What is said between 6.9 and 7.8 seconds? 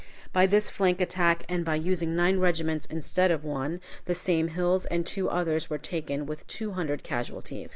casualties.